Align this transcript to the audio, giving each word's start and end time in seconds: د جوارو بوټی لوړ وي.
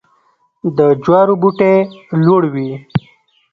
د 0.77 0.79
جوارو 1.03 1.33
بوټی 1.41 1.75
لوړ 2.25 2.43
وي. 2.53 2.71